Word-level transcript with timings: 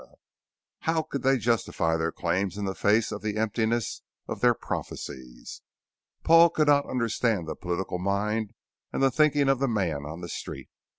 How 0.79 1.03
could 1.03 1.21
they 1.21 1.37
justify 1.37 1.95
their 1.95 2.11
claims 2.11 2.57
in 2.57 2.65
the 2.65 2.73
face 2.73 3.11
of 3.11 3.21
the 3.21 3.37
emptiness 3.37 4.01
of 4.27 4.41
their 4.41 4.55
prophecies? 4.55 5.61
Paul 6.23 6.49
could 6.49 6.69
not 6.69 6.89
understand 6.89 7.47
the 7.47 7.53
political 7.53 7.99
mind 7.99 8.55
and 8.91 9.03
the 9.03 9.11
thinking 9.11 9.47
of 9.47 9.59
the 9.59 9.67
man 9.67 10.03
on 10.07 10.21
the 10.21 10.27
street. 10.27 10.69